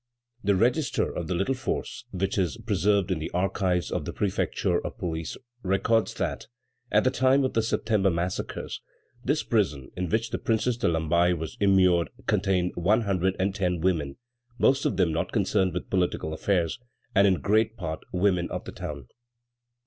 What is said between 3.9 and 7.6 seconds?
of the prefecture of police, records that, at the time of